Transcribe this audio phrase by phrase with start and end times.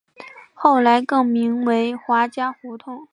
[0.55, 3.07] 后来更名为华嘉胡同。